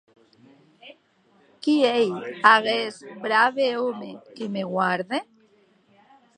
[1.63, 2.09] Qui ei
[2.53, 5.17] aguest brave òme que me guarde?